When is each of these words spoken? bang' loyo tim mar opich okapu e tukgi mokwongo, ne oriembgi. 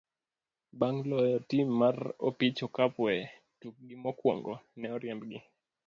bang' 0.79 1.01
loyo 1.11 1.37
tim 1.49 1.67
mar 1.79 1.97
opich 2.27 2.59
okapu 2.67 3.01
e 3.17 3.19
tukgi 3.59 3.95
mokwongo, 4.03 4.53
ne 4.79 4.87
oriembgi. 4.95 5.39